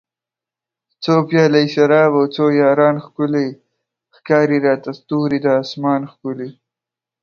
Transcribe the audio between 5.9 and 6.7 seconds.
ښکلي